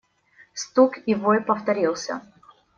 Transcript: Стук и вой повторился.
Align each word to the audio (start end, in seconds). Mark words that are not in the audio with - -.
Стук 0.55 0.97
и 1.05 1.13
вой 1.13 1.41
повторился. 1.43 2.21